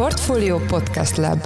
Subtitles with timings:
[0.00, 1.38] Portfolio Podcast Lab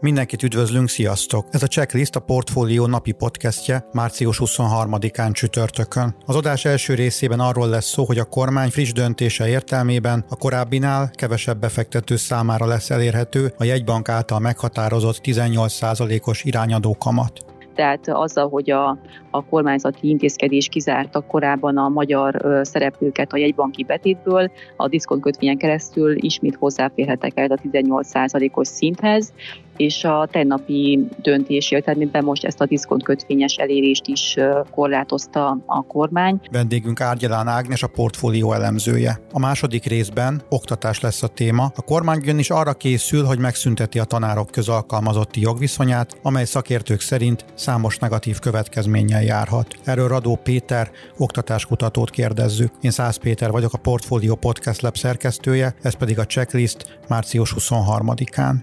[0.00, 1.46] Mindenkit üdvözlünk, sziasztok!
[1.50, 6.16] Ez a Checklist a Portfólió napi podcastje március 23-án csütörtökön.
[6.26, 11.10] Az adás első részében arról lesz szó, hogy a kormány friss döntése értelmében a korábbinál
[11.10, 18.70] kevesebb befektető számára lesz elérhető a jegybank által meghatározott 18%-os irányadó kamat tehát azzal, hogy
[18.70, 18.98] a,
[19.34, 26.56] a kormányzati intézkedés kizárta korábban a magyar szereplőket a jegybanki betétből, a diszkontkötvényen keresztül ismét
[26.56, 29.32] hozzáférhetek el a 18%-os szinthez,
[29.76, 34.36] és a tegnapi döntés értelmében most ezt a diszkontkötvényes elérést is
[34.70, 36.40] korlátozta a kormány.
[36.50, 39.20] Vendégünk Árgyalán Ágnes a portfólió elemzője.
[39.32, 41.72] A második részben oktatás lesz a téma.
[41.76, 47.98] A kormány is arra készül, hogy megszünteti a tanárok közalkalmazotti jogviszonyát, amely szakértők szerint számos
[47.98, 49.74] negatív következménnyel járhat.
[49.84, 52.72] Erről Radó Péter, oktatáskutatót kérdezzük.
[52.80, 58.54] Én Szász Péter vagyok, a Portfólió Podcast Lab szerkesztője, ez pedig a checklist március 23-án.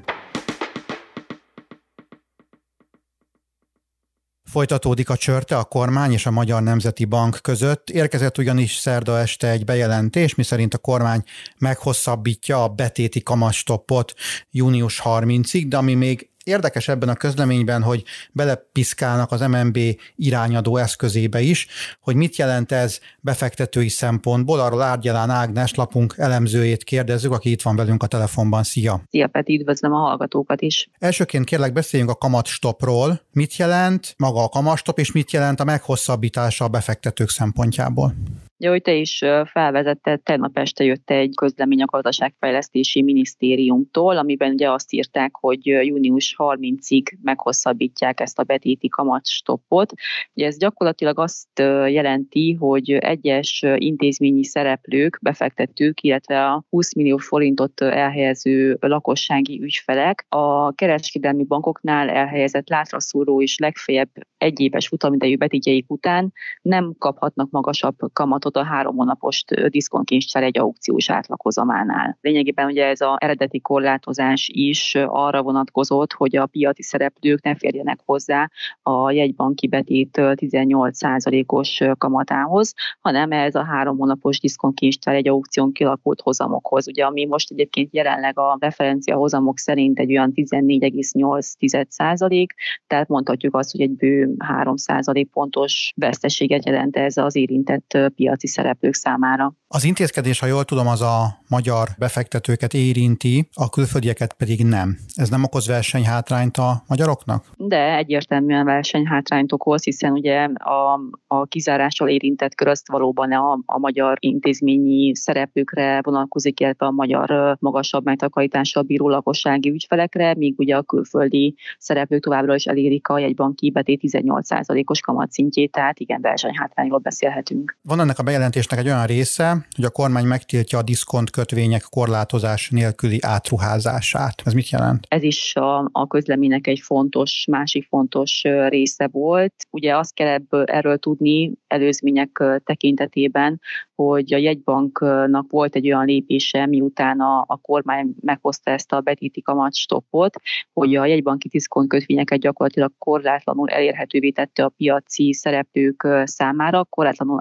[4.52, 7.89] Folytatódik a csörte a kormány és a Magyar Nemzeti Bank között.
[7.89, 11.23] Érkezett ugyanis szerda este egy bejelentés, miszerint a kormány
[11.57, 14.13] meghosszabbítja a betéti kamastoppot
[14.50, 19.78] június 30-ig, de ami még Érdekes ebben a közleményben, hogy belepiszkálnak az MNB
[20.16, 21.67] irányadó eszközébe is,
[22.02, 24.59] hogy mit jelent ez befektetői szempontból.
[24.59, 28.64] Arról Árgyalán Ágnes lapunk elemzőjét kérdezzük, aki itt van velünk a telefonban.
[28.64, 29.02] Szia!
[29.09, 30.89] Szia Peti, üdvözlöm a hallgatókat is!
[31.00, 33.22] Elsőként kérlek beszéljünk a kamatstopról.
[33.31, 38.16] Mit jelent maga a kamatstop, és mit jelent a meghosszabbítása a befektetők szempontjából?
[38.61, 44.71] Ugye, hogy te is felvezetted, tegnap este jött egy közlemény a gazdaságfejlesztési minisztériumtól, amiben ugye
[44.71, 49.93] azt írták, hogy június 30-ig meghosszabbítják ezt a betéti kamatstoppot.
[50.33, 57.81] Ugye ez gyakorlatilag azt jelenti, hogy egyes intézményi szereplők, befektetők, illetve a 20 millió forintot
[57.81, 66.95] elhelyező lakossági ügyfelek a kereskedelmi bankoknál elhelyezett látraszúró és legfeljebb egyéves futamidejű betétjeik után nem
[66.97, 72.17] kaphatnak magasabb kamatot adatot a három hónapos diszkontkincsár egy aukciós átlaghozamánál.
[72.22, 78.00] Lényegében ugye ez az eredeti korlátozás is arra vonatkozott, hogy a piaci szereplők ne férjenek
[78.06, 78.50] hozzá
[78.81, 86.88] a jegybanki betét 18%-os kamatához, hanem ez a három hónapos diszkontkincsár egy aukción kialakult hozamokhoz.
[86.88, 92.45] Ugye ami most egyébként jelenleg a referencia hozamok szerint egy olyan 14,8%,
[92.88, 98.47] tehát mondhatjuk azt, hogy egy bő 3% pontos veszteséget jelent ez az érintett piac piaci
[98.47, 99.53] szereplők számára.
[99.68, 104.97] Az intézkedés, ha jól tudom, az a magyar befektetőket érinti, a külföldieket pedig nem.
[105.16, 107.46] Ez nem okoz versenyhátrányt a magyaroknak?
[107.57, 113.80] De egyértelműen versenyhátrányt okoz, hiszen ugye a, a kizárással érintett kör azt valóban a, a
[113.80, 120.84] magyar intézményi szereplőkre vonatkozik, illetve a magyar magasabb megtakarítással bíró lakossági ügyfelekre, míg ugye a
[120.84, 127.78] külföldi szereplők továbbra is elérik a jegybanki betét 18%-os kamatszintjét, tehát igen, versenyhátrányról beszélhetünk.
[127.81, 132.69] Van ennek a bejelentésnek egy olyan része, hogy a kormány megtiltja a diszkont kötvények korlátozás
[132.69, 134.42] nélküli átruházását.
[134.46, 135.06] Ez mit jelent?
[135.09, 139.53] Ez is a, a közleménynek egy fontos, másik fontos része volt.
[139.69, 143.59] Ugye azt kell ebből, erről tudni előzmények tekintetében,
[143.96, 149.42] hogy a jegybanknak volt egy olyan lépése, miután a, a kormány meghozta ezt a betéti
[149.42, 150.36] kamatstoppot,
[150.74, 157.40] hogy a jegybanki diszkont kötvényeket gyakorlatilag korlátlanul elérhetővé tette a piaci szereplők számára, korlátlanul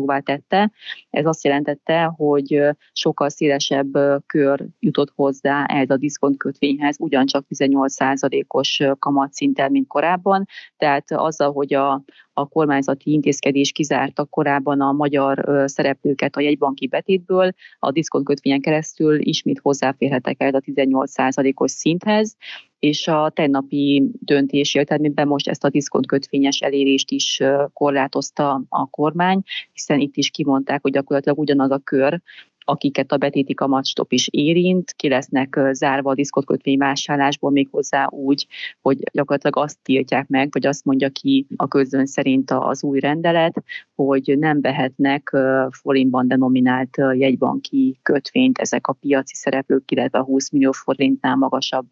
[0.00, 0.70] átruházhatóvá tette.
[1.10, 2.62] Ez azt jelentette, hogy
[2.92, 10.46] sokkal szélesebb kör jutott hozzá ehhez a diszkont kötvényhez, ugyancsak 18%-os kamatszinten, mint korábban.
[10.76, 12.02] Tehát azzal, hogy a,
[12.32, 19.58] a kormányzati intézkedés kizárta korábban a magyar szereplőket a jegybanki betétből, a diszkontkötvényen keresztül ismét
[19.62, 22.36] hozzáférhetek el a 18%-os szinthez,
[22.80, 27.42] és a tegnapi döntés értelmében most ezt a diszkontkötvényes elérést is
[27.72, 29.42] korlátozta a kormány,
[29.72, 32.20] hiszen itt is kimondták, hogy gyakorlatilag ugyanaz a kör,
[32.64, 38.46] akiket a betéti kamatstop is érint, ki lesznek zárva a diszkotkötvény vásárlásból méghozzá úgy,
[38.80, 43.62] hogy gyakorlatilag azt tiltják meg, vagy azt mondja ki a közön szerint az új rendelet,
[43.94, 45.36] hogy nem vehetnek
[45.70, 51.88] forintban denominált jegybanki kötvényt ezek a piaci szereplők, illetve a 20 millió forintnál magasabb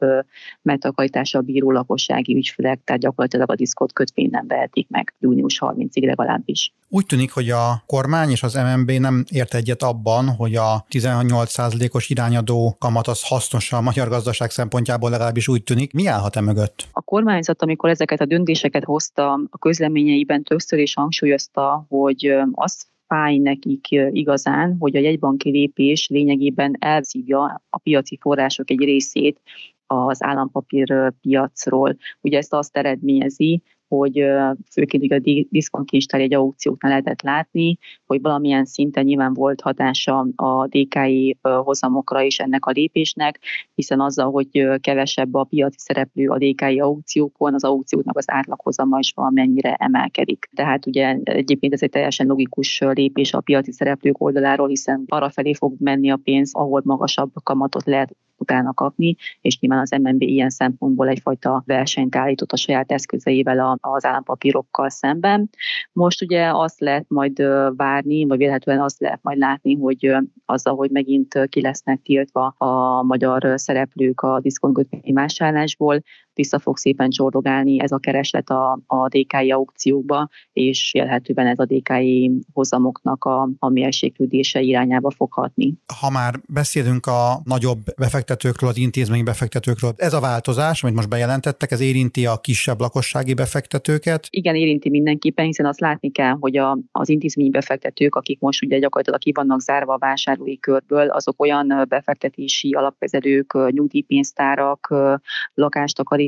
[0.62, 6.72] megtakarítással bíró lakossági ügyfelek, tehát gyakorlatilag a diszkot nem vehetik meg június 30-ig legalábbis.
[6.88, 12.10] Úgy tűnik, hogy a kormány és az MNB nem ért egyet abban, hogy a 18%-os
[12.10, 15.92] irányadó kamat az hasznos a magyar gazdaság szempontjából legalábbis úgy tűnik.
[15.92, 16.88] Mi állhat e mögött?
[16.92, 23.36] A kormányzat, amikor ezeket a döntéseket hozta, a közleményeiben többször is hangsúlyozta, hogy azt fáj
[23.36, 29.40] nekik igazán, hogy a jegybanki lépés lényegében elszívja a piaci források egy részét
[29.86, 31.96] az állampapír piacról.
[32.20, 34.24] Ugye ezt azt eredményezi, hogy
[34.72, 40.66] főként ugye a diszkontkincstár egy aukcióknál lehetett látni, hogy valamilyen szinten nyilván volt hatása a
[40.66, 43.38] DKI hozamokra is ennek a lépésnek,
[43.74, 49.12] hiszen azzal, hogy kevesebb a piaci szereplő a DKI aukciókon, az aukcióknak az átlaghozama is
[49.14, 50.48] valamennyire emelkedik.
[50.54, 55.54] Tehát ugye egyébként ez egy teljesen logikus lépés a piaci szereplők oldaláról, hiszen arra felé
[55.54, 60.50] fog menni a pénz, ahol magasabb kamatot lehet utána kapni, és nyilván az MNB ilyen
[60.50, 65.50] szempontból egyfajta versenyt állított a saját eszközeivel az állampapírokkal szemben.
[65.92, 67.42] Most ugye azt lehet majd
[67.76, 73.02] várni, vagy véletlenül azt lehet majd látni, hogy azzal, hogy megint ki lesznek tiltva a
[73.02, 76.02] magyar szereplők a diszkontkötvény vásárlásból,
[76.38, 81.64] vissza fog szépen csordogálni ez a kereslet a, a DKI aukciókba, és élhetőben ez a
[81.64, 85.74] DKI hozamoknak a, a mérséklődése irányába fog hatni.
[86.00, 91.70] Ha már beszélünk a nagyobb befektetőkről, az intézményi befektetőkről, ez a változás, amit most bejelentettek,
[91.70, 94.26] ez érinti a kisebb lakossági befektetőket?
[94.30, 98.78] Igen, érinti mindenképpen, hiszen azt látni kell, hogy a, az intézményi befektetők, akik most ugye
[98.78, 104.94] gyakorlatilag ki vannak zárva a vásárlói körből, azok olyan befektetési alapkezelők, nyugdíjpénztárak,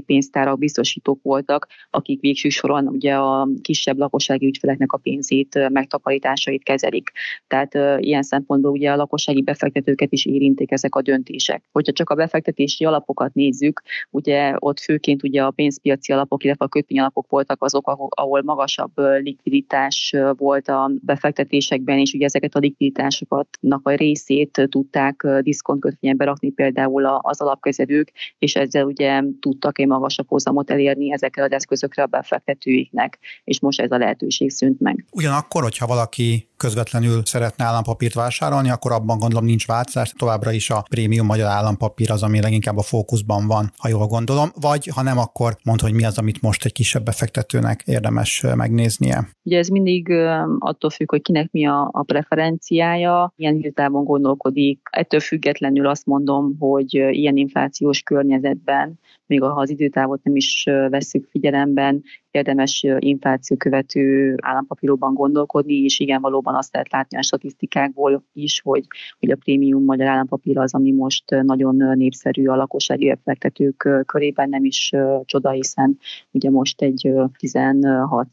[0.00, 6.62] lakástakarí pénztárak, biztosítók voltak, akik végső soron ugye a kisebb lakossági ügyfeleknek a pénzét, megtakarításait
[6.62, 7.11] kezelik.
[7.47, 11.62] Tehát ilyen szempontból ugye a lakossági befektetőket is érintik ezek a döntések.
[11.73, 16.69] Hogyha csak a befektetési alapokat nézzük, ugye ott főként ugye a pénzpiaci alapok, illetve a
[16.69, 18.93] kötvényalapok voltak azok, ahol magasabb
[19.23, 23.49] likviditás volt a befektetésekben, és ugye ezeket a likviditásokat
[23.82, 30.70] a részét tudták diszkontkötvényen berakni például az alapkezelők, és ezzel ugye tudtak egy magasabb hozamot
[30.70, 35.04] elérni ezekkel az eszközökre a befektetőiknek, és most ez a lehetőség szűnt meg.
[35.12, 40.84] Ugyanakkor, hogyha valaki közvetlenül szeretne állampapírt vásárolni, akkor abban gondolom nincs változás, továbbra is a
[40.90, 45.19] prémium magyar állampapír az, ami leginkább a fókuszban van, ha jól gondolom, vagy ha nem,
[45.19, 49.28] akkor mond, hogy mi az, amit most egy kisebb befektetőnek érdemes megnéznie.
[49.43, 50.10] Ugye ez mindig
[50.58, 54.81] attól függ, hogy kinek mi a, a preferenciája, milyen időtávon gondolkodik.
[54.90, 58.98] Ettől függetlenül azt mondom, hogy ilyen inflációs környezetben
[59.31, 66.21] még ha az időtávot nem is veszük figyelemben, érdemes infláció követő állampapíróban gondolkodni, és igen,
[66.21, 68.87] valóban azt lehet látni a statisztikákból is, hogy,
[69.19, 74.65] hogy a prémium magyar állampapír az, ami most nagyon népszerű a lakossági befektetők körében, nem
[74.65, 74.93] is
[75.25, 75.99] csoda, hiszen
[76.31, 78.29] ugye most egy 16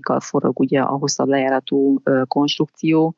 [0.00, 3.14] kal forog ugye a hosszabb lejáratú konstrukció,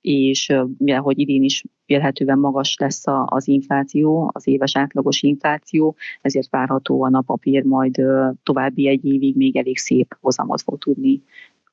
[0.00, 6.50] és mivel hogy idén is vélhetően magas lesz az infláció, az éves átlagos infláció, ezért
[6.50, 8.02] várhatóan a papír majd
[8.42, 11.22] további egy évig még elég szép hozamot fog tudni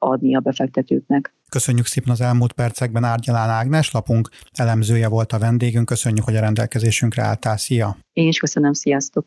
[0.01, 1.33] adni a befektetőknek.
[1.49, 5.85] Köszönjük szépen az elmúlt percekben Árgyalán Ágnes, lapunk elemzője volt a vendégünk.
[5.85, 7.57] Köszönjük, hogy a rendelkezésünkre álltál.
[7.57, 7.97] Szia!
[8.13, 9.25] Én is köszönöm, sziasztok!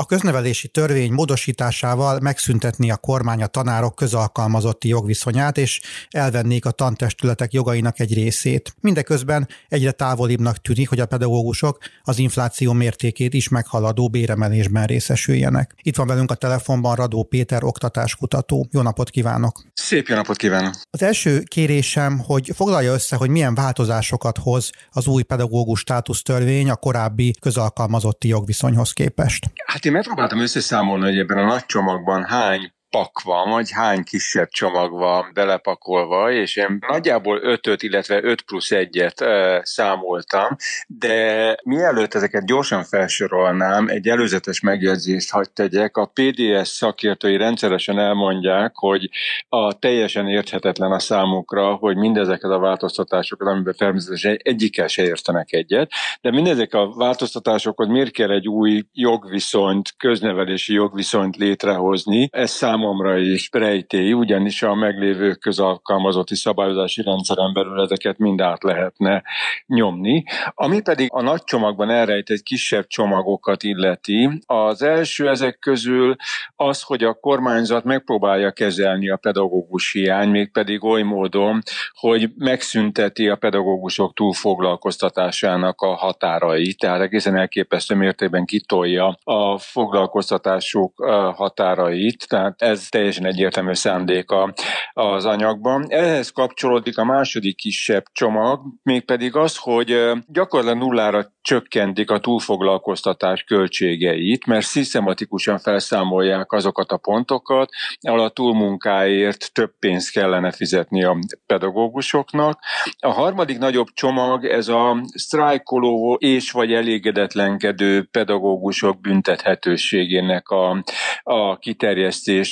[0.00, 5.80] A köznevelési törvény módosításával megszüntetni a kormány a tanárok közalkalmazotti jogviszonyát, és
[6.10, 8.74] elvennék a tantestületek jogainak egy részét.
[8.80, 15.74] Mindeközben egyre távolibbnak tűnik, hogy a pedagógusok az infláció mértékét is meghaladó béremelésben részesüljenek.
[15.82, 18.68] Itt van velünk a telefonban Radó Péter, oktatáskutató.
[18.70, 19.62] Jó napot kívánok!
[19.74, 20.74] Szép jó napot kívánok!
[20.90, 26.76] Az első kérésem, hogy foglalja össze, hogy milyen változásokat hoz az új pedagógus státusztörvény a
[26.76, 29.50] korábbi közalkalmazotti jogviszonyhoz képest.
[29.64, 34.48] Hát én megpróbáltam összeszámolni, hogy ebben a nagy csomagban hány pak van, vagy hány kisebb
[34.48, 42.14] csomag van belepakolva, és én nagyjából 5 illetve 5 plusz 1-et e, számoltam, de mielőtt
[42.14, 45.96] ezeket gyorsan felsorolnám, egy előzetes megjegyzést hagyd tegyek.
[45.96, 49.08] A PDS szakértői rendszeresen elmondják, hogy
[49.48, 55.90] a teljesen érthetetlen a számukra, hogy mindezeket a változtatásokat, amiben természetesen egyikkel se értenek egyet,
[56.20, 62.28] de mindezek a változtatásokhoz miért kell egy új jogviszonyt, köznevelési jogviszonyt létrehozni?
[62.32, 68.62] Ez szám számomra is rejtély, ugyanis a meglévő közalkalmazotti szabályozási rendszeren belül ezeket mind át
[68.62, 69.22] lehetne
[69.66, 70.24] nyomni.
[70.54, 76.16] Ami pedig a nagy csomagban elrejtett kisebb csomagokat illeti, az első ezek közül
[76.56, 83.36] az, hogy a kormányzat megpróbálja kezelni a pedagógus hiány, mégpedig oly módon, hogy megszünteti a
[83.36, 91.04] pedagógusok túlfoglalkoztatásának a határait, tehát egészen elképesztő mértékben kitolja a foglalkoztatások
[91.34, 94.52] határait, tehát ez teljesen egyértelmű szándéka
[94.92, 95.84] az anyagban.
[95.88, 104.46] Ehhez kapcsolódik a második kisebb csomag, mégpedig az, hogy gyakorlatilag nullára csökkentik a túlfoglalkoztatás költségeit,
[104.46, 107.70] mert szisztematikusan felszámolják azokat a pontokat,
[108.00, 112.58] ahol a túlmunkáért több pénzt kellene fizetni a pedagógusoknak.
[112.98, 120.82] A harmadik nagyobb csomag ez a sztrájkoló és vagy elégedetlenkedő pedagógusok büntethetőségének a,
[121.22, 121.58] a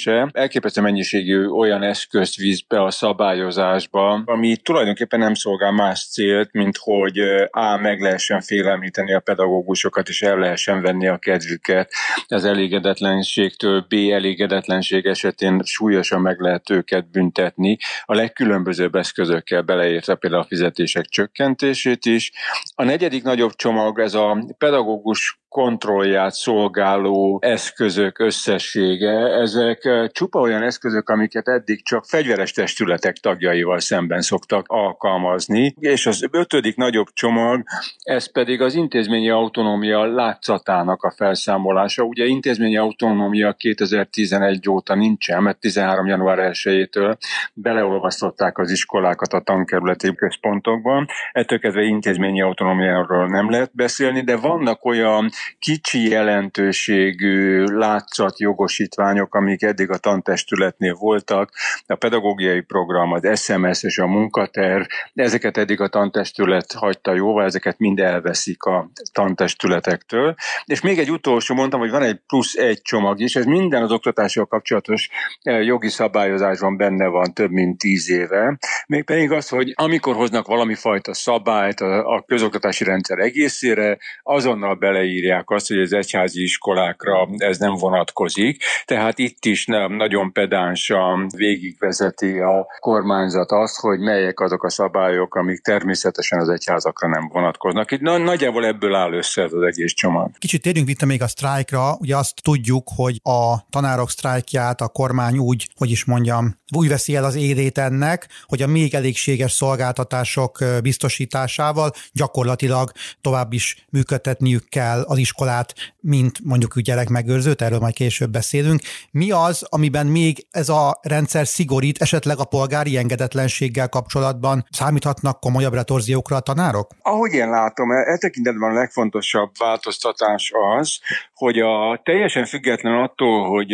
[0.07, 0.29] kiterjesztése.
[0.33, 6.77] Elképesztő mennyiségű olyan eszközt víz be a szabályozásba, ami tulajdonképpen nem szolgál más célt, mint
[6.77, 7.19] hogy
[7.51, 7.77] A.
[7.77, 11.91] meg lehessen megtanítanítani a pedagógusokat, és el lehessen venni a kedvüket
[12.29, 20.43] az elégedetlenségtől, B elégedetlenség esetén súlyosan meg lehet őket büntetni, a legkülönbözőbb eszközökkel beleértve például
[20.43, 22.33] a fizetések csökkentését is.
[22.75, 30.63] A negyedik nagyobb csomag ez a pedagógus kontrollját szolgáló eszközök összessége, ezek eh, csupa olyan
[30.63, 37.63] eszközök, amiket eddig csak fegyveres testületek tagjaival szemben szoktak alkalmazni, és az ötödik nagyobb csomag,
[38.03, 42.03] ez pedig az intézményi autonómia látszatának a felszámolása.
[42.03, 46.07] Ugye intézményi autonómia 2011 óta nincsen, mert 13.
[46.07, 47.17] január 1-től
[47.55, 54.85] beleolvasztották az iskolákat a tankerületi központokban, ettől kezdve intézményi autonómiáról nem lehet beszélni, de vannak
[54.85, 61.51] olyan kicsi jelentőségű látszat jogosítványok, amik eddig a tantestületnél voltak,
[61.87, 67.79] a pedagógiai program, az SMS és a munkaterv, ezeket eddig a tantestület hagyta jóvá, ezeket
[67.79, 70.35] mind elveszik a tantestületektől.
[70.65, 73.93] És még egy utolsó mondtam, hogy van egy plusz egy csomag is, ez minden az
[73.93, 75.09] oktatással kapcsolatos
[75.43, 78.59] eh, jogi szabályozásban benne van több mint tíz éve.
[78.87, 85.69] Mégpedig az, hogy amikor hoznak valami fajta szabályt a, közoktatási rendszer egészére, azonnal beleírják azt,
[85.69, 93.53] hogy az egyházi iskolákra ez nem vonatkozik, tehát itt is nagyon pedánsan végigvezeti a kormányzat
[93.53, 97.91] azt, hogy melyek azok a szabályok, amik természetesen az egyházakra nem vonatkoznak.
[97.91, 100.31] Itt nagyjából ebből áll össze ez az egész csomag.
[100.39, 101.95] Kicsit térjünk vissza még a sztrájkra.
[101.99, 107.15] Ugye azt tudjuk, hogy a tanárok sztrájkját a kormány úgy, hogy is mondjam, úgy veszi
[107.15, 112.91] el az érét ennek, hogy a még elégséges szolgáltatások biztosításával gyakorlatilag
[113.21, 118.81] tovább is működtetniük kell az iskolát, mint mondjuk gyerekmegőrzőt, erről majd később beszélünk.
[119.11, 125.75] Mi az, amiben még ez a rendszer szigorít, esetleg a polgári engedetlenséggel kapcsolatban számíthatnak komolyabb
[125.75, 126.91] retorziókra a tanárok?
[127.03, 130.99] Ahogy én látom, e, e tekintetben a legfontosabb változtatás az,
[131.35, 133.71] hogy a teljesen független attól, hogy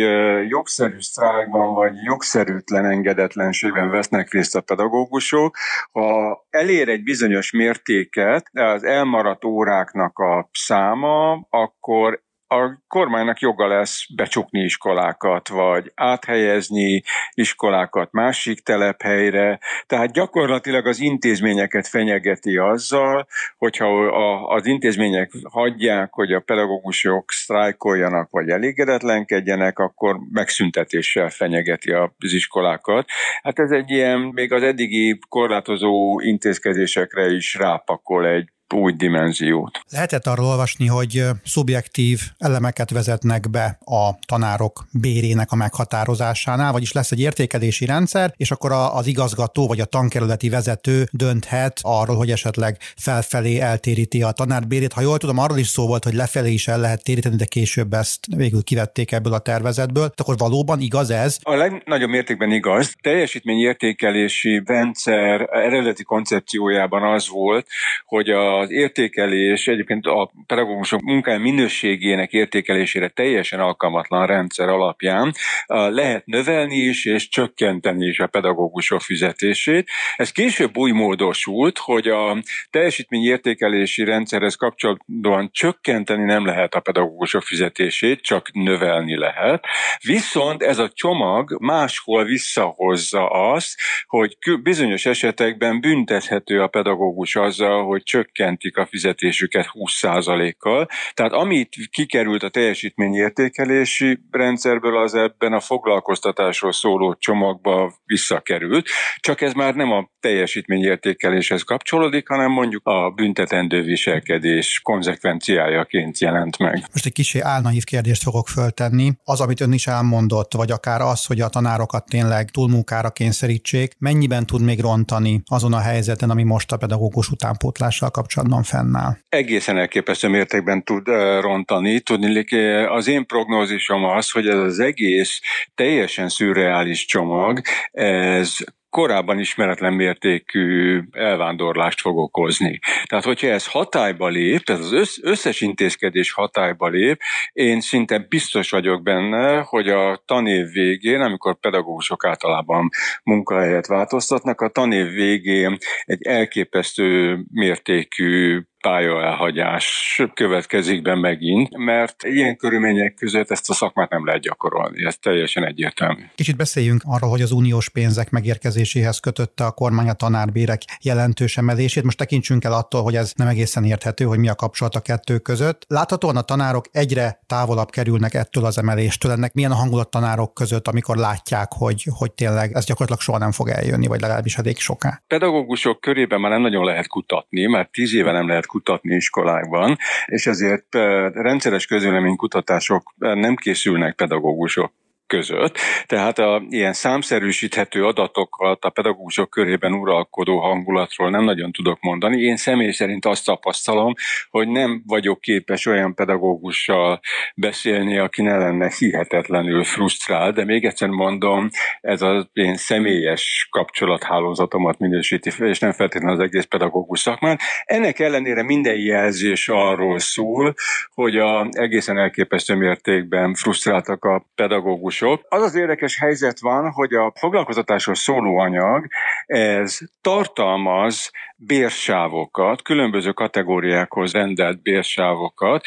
[0.47, 5.57] jogszerű sztrájkban vagy jogszerűtlen engedetlenségben vesznek részt a pedagógusok,
[5.91, 12.22] ha elér egy bizonyos mértéket az elmaradt óráknak a száma, akkor
[12.53, 21.87] a kormánynak joga lesz becsukni iskolákat, vagy áthelyezni iskolákat másik telephelyre, tehát gyakorlatilag az intézményeket
[21.87, 24.07] fenyegeti azzal, hogyha
[24.47, 33.09] az intézmények hagyják, hogy a pedagógusok sztrájkoljanak, vagy elégedetlenkedjenek, akkor megszüntetéssel fenyegeti az iskolákat.
[33.43, 39.79] Hát ez egy ilyen, még az eddigi korlátozó intézkedésekre is rápakol egy új dimenziót.
[39.89, 47.11] Lehetett arról olvasni, hogy szubjektív elemeket vezetnek be a tanárok bérének a meghatározásánál, vagyis lesz
[47.11, 52.77] egy értékelési rendszer, és akkor az igazgató vagy a tankerületi vezető dönthet arról, hogy esetleg
[52.97, 54.93] felfelé eltéríti a tanárbérét.
[54.93, 57.93] Ha jól tudom, arról is szó volt, hogy lefelé is el lehet téríteni, de később
[57.93, 60.11] ezt végül kivették ebből a tervezetből.
[60.15, 61.37] Akkor valóban igaz ez?
[61.41, 62.93] A legnagyobb mértékben igaz.
[63.01, 67.67] Teljesítményértékelési rendszer eredeti koncepciójában az volt,
[68.05, 75.33] hogy a az értékelés egyébként a pedagógusok munkája minőségének értékelésére teljesen alkalmatlan rendszer alapján
[75.67, 79.89] lehet növelni is és csökkenteni is a pedagógusok fizetését.
[80.15, 82.37] Ez később új módosult, hogy a
[82.69, 89.65] teljesítményértékelési rendszerhez kapcsolatban csökkenteni nem lehet a pedagógusok fizetését, csak növelni lehet.
[90.01, 98.03] Viszont ez a csomag máshol visszahozza azt, hogy bizonyos esetekben büntethető a pedagógus azzal, hogy
[98.03, 100.87] csökkent csökkentik a fizetésüket 20%-kal.
[101.13, 108.87] Tehát amit kikerült a teljesítményértékelési rendszerből, az ebben a foglalkoztatásról szóló csomagba visszakerült,
[109.19, 116.73] csak ez már nem a teljesítményértékeléshez kapcsolódik, hanem mondjuk a büntetendő viselkedés konzekvenciájaként jelent meg.
[116.91, 119.11] Most egy kicsi álnaív kérdést fogok föltenni.
[119.23, 124.45] Az, amit ön is elmondott, vagy akár az, hogy a tanárokat tényleg túlmunkára kényszerítsék, mennyiben
[124.45, 129.17] tud még rontani azon a helyzeten, ami most a pedagógus utánpótlással kapcsolatban kapcsolatban fennáll?
[129.29, 131.07] Egészen elképesztő mértékben tud
[131.39, 131.99] rontani.
[131.99, 132.45] Tudni,
[132.85, 135.39] az én prognózisom az, hogy ez az egész
[135.75, 137.61] teljesen szürreális csomag,
[137.91, 138.57] ez
[138.93, 142.79] korábban ismeretlen mértékű elvándorlást fog okozni.
[143.05, 147.21] Tehát, hogyha ez hatályba lép, tehát az összes intézkedés hatályba lép,
[147.51, 152.89] én szinte biztos vagyok benne, hogy a tanév végén, amikor pedagógusok általában
[153.23, 163.13] munkahelyet változtatnak, a tanév végén egy elképesztő mértékű pályaelhagyás következik be megint, mert ilyen körülmények
[163.13, 166.21] között ezt a szakmát nem lehet gyakorolni, ez teljesen egyértelmű.
[166.35, 172.03] Kicsit beszéljünk arról, hogy az uniós pénzek megérkezéséhez kötötte a kormány a tanárbérek jelentős emelését.
[172.03, 175.37] Most tekintsünk el attól, hogy ez nem egészen érthető, hogy mi a kapcsolat a kettő
[175.37, 175.85] között.
[175.87, 179.31] Láthatóan a tanárok egyre távolabb kerülnek ettől az emeléstől.
[179.31, 183.51] Ennek milyen a hangulat tanárok között, amikor látják, hogy, hogy tényleg ez gyakorlatilag soha nem
[183.51, 185.21] fog eljönni, vagy legalábbis elég soká.
[185.27, 190.47] Pedagógusok körében már nem nagyon lehet kutatni, mert tíz éve nem lehet kutatni iskolákban, és
[190.47, 190.95] ezért
[191.33, 194.91] rendszeres közvéleménykutatások nem készülnek pedagógusok
[195.33, 195.77] között.
[196.05, 202.41] Tehát a ilyen számszerűsíthető adatokat a pedagógusok körében uralkodó hangulatról nem nagyon tudok mondani.
[202.41, 204.13] Én személy szerint azt tapasztalom,
[204.49, 207.19] hogy nem vagyok képes olyan pedagógussal
[207.55, 211.69] beszélni, aki ne lenne hihetetlenül frusztrált, de még egyszer mondom,
[212.01, 217.59] ez az én személyes kapcsolathálózatomat minősíti fel, és nem feltétlenül az egész pedagógus szakmán.
[217.83, 220.73] Ennek ellenére minden jelzés arról szól,
[221.13, 225.45] hogy a egészen elképesztő mértékben frusztráltak a pedagógusok, sok.
[225.49, 229.07] Az az érdekes helyzet van, hogy a foglalkoztatásról szóló anyag,
[229.45, 231.31] ez tartalmaz
[231.65, 235.85] bérsávokat, különböző kategóriákhoz rendelt bérsávokat,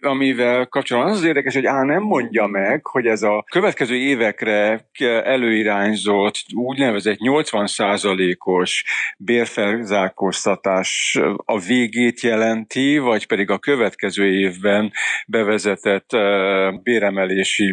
[0.00, 4.88] amivel kapcsolatban az az érdekes, hogy á, nem mondja meg, hogy ez a következő évekre
[5.24, 8.84] előirányzott úgynevezett 80%-os
[9.16, 14.92] bérfelzárkóztatás a végét jelenti, vagy pedig a következő évben
[15.26, 16.10] bevezetett
[16.82, 17.72] béremelési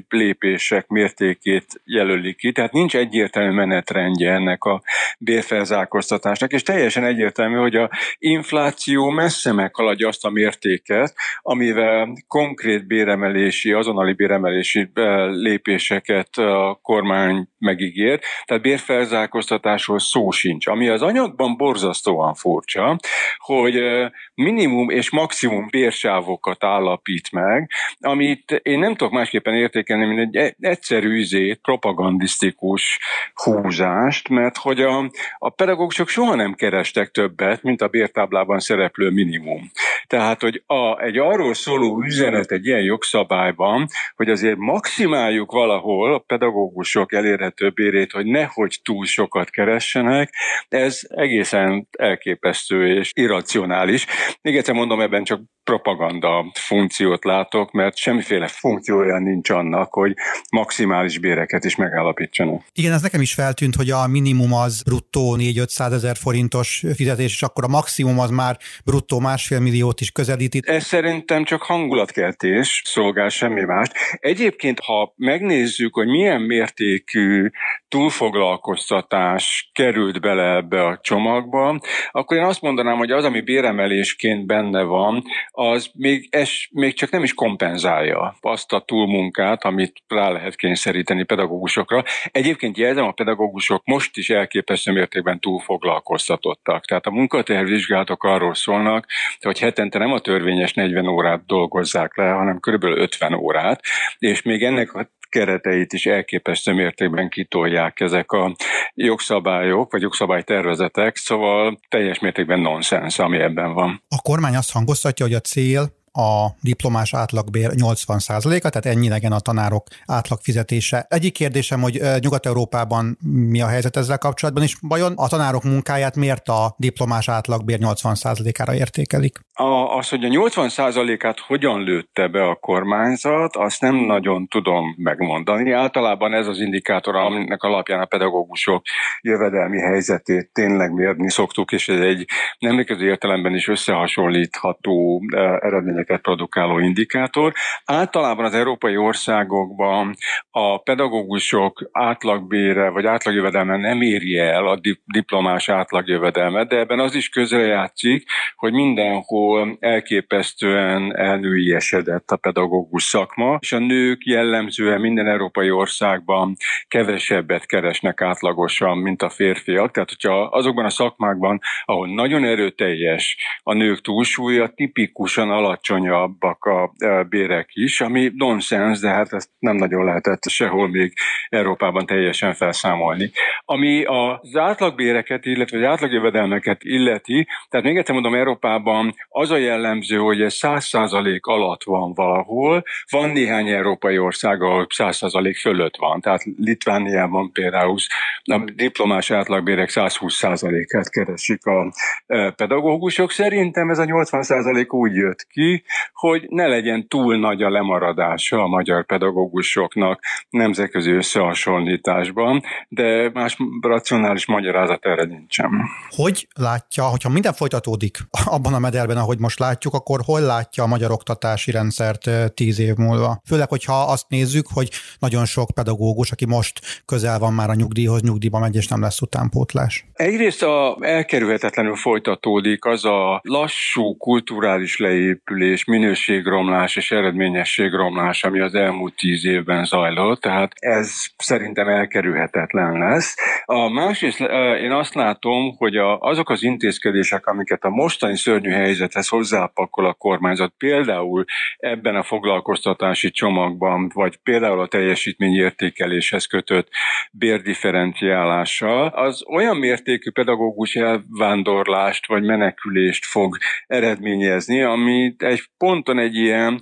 [0.77, 2.51] lépések mértékét jelöli ki.
[2.51, 4.81] Tehát nincs egyértelmű menetrendje ennek a
[5.19, 13.71] bérfelzárkóztatásnak, és teljesen egyértelmű hogy a infláció messze meghaladja azt a mértéket, amivel konkrét béremelési,
[13.71, 20.67] azonnali béremelési eh, lépéseket a kormány megígért, tehát bérfelzárkóztatásról szó sincs.
[20.67, 22.97] Ami az anyagban borzasztóan furcsa,
[23.37, 30.35] hogy eh, minimum és maximum bérsávokat állapít meg, amit én nem tudok másképpen értékelni, mint
[30.35, 32.99] egy egyszerű üzét, propagandisztikus
[33.33, 39.71] húzást, mert hogy a, a pedagógusok soha nem kerestek többet, mint a bértáblában szereplő minimum.
[40.07, 46.19] Tehát, hogy a, egy arról szóló üzenet egy ilyen jogszabályban, hogy azért maximáljuk valahol a
[46.19, 50.33] pedagógusok elérhető bérét, hogy nehogy túl sokat keressenek,
[50.69, 54.05] ez egészen elképesztő és irracionális.
[54.41, 60.13] Még egyszer mondom, ebben csak propaganda funkciót látok, mert semmiféle funkciója nincs annak, hogy
[60.57, 62.63] maximális béreket is megállapítsanak.
[62.73, 67.41] Igen, ez nekem is feltűnt, hogy a minimum az bruttó 4-500 ezer forintos fizetés, és
[67.41, 70.59] akkor a maximum az már bruttó másfél milliót is közelíti.
[70.65, 73.87] Ez szerintem csak hangulatkeltés, szolgál semmi más.
[74.11, 77.49] Egyébként, ha megnézzük, hogy milyen mértékű
[77.87, 81.79] túlfoglalkoztatás került bele ebbe a csomagba,
[82.11, 87.09] akkor én azt mondanám, hogy az, ami béremelésként benne van, az még, ez még csak
[87.09, 92.03] nem is kompenzálja azt a túlmunkát, amit rá lehet kényszeríteni pedagógusokra.
[92.31, 96.85] Egyébként jelzem, a pedagógusok most is elképesztő mértékben túlfoglalkoztatottak.
[96.85, 99.05] Tehát a munkatervvizsgálatok arról szólnak,
[99.39, 102.83] hogy hetente nem a törvényes 40 órát dolgozzák le, hanem kb.
[102.83, 103.81] 50 órát,
[104.17, 108.55] és még ennek a kereteit is elképesztő mértékben kitolják ezek a
[108.93, 114.03] jogszabályok, vagy jogszabálytervezetek, szóval teljes mértékben nonsens, ami ebben van.
[114.07, 119.39] A kormány azt hangoztatja, hogy a cél a diplomás átlagbér 80%-a, tehát ennyi legyen a
[119.39, 121.05] tanárok átlagfizetése.
[121.09, 123.17] Egyik kérdésem, hogy Nyugat-Európában
[123.49, 128.73] mi a helyzet ezzel kapcsolatban, és vajon a tanárok munkáját miért a diplomás átlagbér 80%-ára
[128.73, 129.39] értékelik?
[129.53, 135.71] A, az, hogy a 80%-át hogyan lőtte be a kormányzat, azt nem nagyon tudom megmondani.
[135.71, 138.81] Általában ez az indikátor, aminek alapján a pedagógusok
[139.21, 142.25] jövedelmi helyzetét tényleg mérni szoktuk, és ez egy
[142.59, 145.21] nemlékező értelemben is összehasonlítható
[145.59, 147.53] eredmények eredményeket produkáló indikátor.
[147.85, 150.15] Általában az európai országokban
[150.51, 157.29] a pedagógusok átlagbére vagy átlagjövedelme nem éri el a diplomás átlagjövedelmet, de ebben az is
[157.29, 158.23] közrejátszik,
[158.55, 166.55] hogy mindenhol elképesztően elnőiesedett a pedagógus szakma, és a nők jellemzően minden európai országban
[166.87, 169.91] kevesebbet keresnek átlagosan, mint a férfiak.
[169.91, 175.49] Tehát, hogyha azokban a szakmákban, ahol nagyon erőteljes a nők túlsúlya, tipikusan
[175.97, 181.13] alacsonyabbak a e, bérek is, ami nonsens, de hát ezt nem nagyon lehetett sehol még
[181.49, 183.31] Európában teljesen felszámolni.
[183.65, 190.17] Ami az átlagbéreket, illetve az átlagjövedelmeket illeti, tehát még egyszer mondom, Európában az a jellemző,
[190.17, 196.21] hogy ez 100% alatt van valahol, van néhány európai ország, ahol 100% fölött van.
[196.21, 197.97] Tehát Litvániában például
[198.43, 201.91] a diplomás átlagbérek 120%-át keresik a
[202.25, 203.31] e, pedagógusok.
[203.31, 205.76] Szerintem ez a 80% úgy jött ki,
[206.13, 214.45] hogy ne legyen túl nagy a lemaradása a magyar pedagógusoknak nemzetközi összehasonlításban, de más racionális
[214.45, 215.69] magyarázat erre nincsen.
[216.09, 220.87] Hogy látja, hogyha minden folytatódik abban a mederben, ahogy most látjuk, akkor hol látja a
[220.87, 223.41] magyar oktatási rendszert tíz év múlva?
[223.45, 228.21] Főleg, hogyha azt nézzük, hogy nagyon sok pedagógus, aki most közel van már a nyugdíjhoz,
[228.21, 230.05] nyugdíjba megy, és nem lesz utánpótlás.
[230.13, 239.15] Egyrészt a elkerülhetetlenül folytatódik az a lassú kulturális leépülés, minőségromlás és eredményességromlás, ami az elmúlt
[239.15, 243.35] tíz évben zajlott, tehát ez szerintem elkerülhetetlen lesz.
[243.65, 244.39] A másrészt
[244.81, 250.13] én azt látom, hogy a, azok az intézkedések, amiket a mostani szörnyű helyzethez hozzápakol a
[250.13, 251.45] kormányzat, például
[251.77, 256.87] ebben a foglalkoztatási csomagban, vagy például a teljesítményértékeléshez kötött
[257.31, 266.79] bérdifferenciálással, az olyan mértékű pedagógus elvándorlást vagy menekülést fog eredményezni, amit egy ponton egy ilyen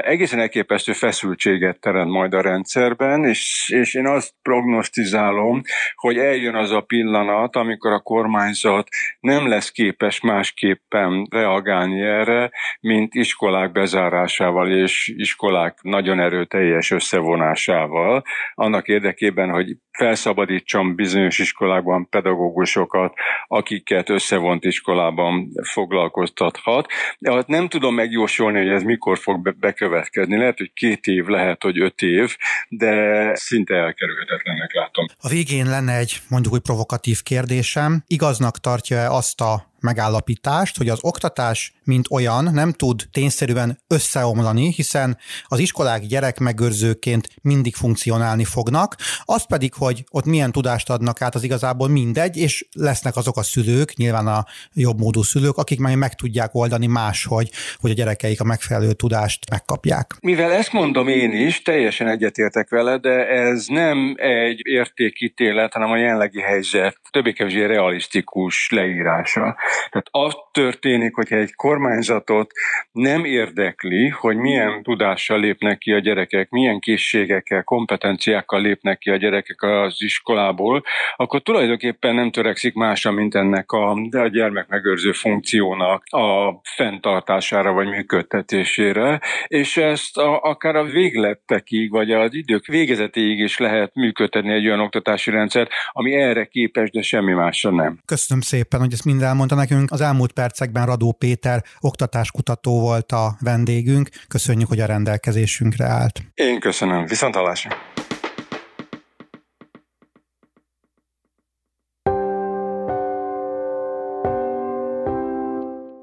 [0.00, 5.62] egészen elképesztő feszültséget teremt majd a rendszerben, és, és én azt prognosztizálom,
[5.94, 8.88] hogy eljön az a pillanat, amikor a kormányzat
[9.20, 12.50] nem lesz képes másképpen reagálni erre,
[12.80, 18.22] mint iskolák bezárásával és iskolák nagyon erőteljes összevonásával,
[18.54, 23.14] annak érdekében, hogy felszabadítsam bizonyos iskolákban pedagógusokat,
[23.46, 26.86] akiket összevont iskolában foglalkoztathat.
[27.18, 30.36] De nem tudom megjósolni, hogy ez mikor fog bekövetkezni.
[30.36, 32.36] Lehet, hogy két év, lehet, hogy öt év,
[32.68, 35.06] de szinte elkerülhetetlennek látom.
[35.20, 38.02] A végén lenne egy mondjuk úgy provokatív kérdésem.
[38.06, 45.18] Igaznak tartja-e azt a megállapítást, hogy az oktatás, mint olyan, nem tud tényszerűen összeomlani, hiszen
[45.44, 51.42] az iskolák gyerekmegőrzőként mindig funkcionálni fognak, az pedig, hogy ott milyen tudást adnak át, az
[51.42, 54.44] igazából mindegy, és lesznek azok a szülők, nyilván a
[54.74, 59.50] jobb módú szülők, akik majd meg tudják oldani máshogy, hogy a gyerekeik a megfelelő tudást
[59.50, 60.16] megkapják.
[60.20, 65.96] Mivel ezt mondom én is, teljesen egyetértek vele, de ez nem egy értékítélet, hanem a
[65.96, 69.56] jelenlegi helyzet többé-kevésbé realisztikus leírása.
[69.90, 72.52] Tehát az történik, hogyha egy kormányzatot
[72.92, 79.16] nem érdekli, hogy milyen tudással lépnek ki a gyerekek, milyen készségekkel, kompetenciákkal lépnek ki a
[79.16, 80.82] gyerekek az iskolából,
[81.16, 89.20] akkor tulajdonképpen nem törekszik másra, mint ennek a, a gyermekmegőrző funkciónak a fenntartására vagy működtetésére,
[89.46, 94.80] és ezt a, akár a véglettekig, vagy az idők végezetéig is lehet működtetni egy olyan
[94.80, 97.98] oktatási rendszert, ami erre képes, de semmi másra nem.
[98.04, 99.90] Köszönöm szépen, hogy ezt mind elmondta nekünk.
[99.90, 104.08] Az elmúlt percekben Radó Péter oktatáskutató volt a vendégünk.
[104.28, 106.20] Köszönjük, hogy a rendelkezésünkre állt.
[106.34, 107.06] Én köszönöm.
[107.06, 107.70] Viszont hallásra.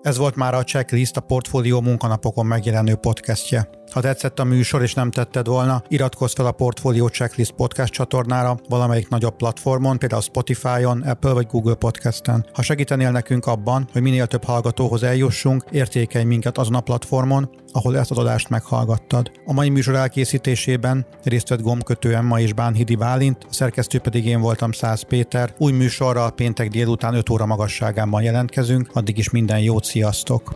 [0.01, 3.69] Ez volt már a Checklist, a Portfólió munkanapokon megjelenő podcastje.
[3.91, 8.57] Ha tetszett a műsor és nem tetted volna, iratkozz fel a Portfolio Checklist podcast csatornára
[8.69, 12.45] valamelyik nagyobb platformon, például Spotify-on, Apple vagy Google Podcast-en.
[12.53, 17.97] Ha segítenél nekünk abban, hogy minél több hallgatóhoz eljussunk, értékelj minket azon a platformon, ahol
[17.97, 19.31] ezt az adást meghallgattad.
[19.45, 24.41] A mai műsor elkészítésében részt vett gombkötő Emma és Bánhidi Bálint, a szerkesztő pedig én
[24.41, 25.53] voltam Száz Péter.
[25.57, 30.55] Új műsorral péntek délután 5 óra magasságában jelentkezünk, addig is minden jót, sziasztok!